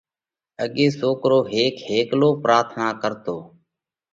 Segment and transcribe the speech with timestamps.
[0.63, 3.37] اڳي سوڪرو هيڪ هيڪلو پراٿنا ڪرتو،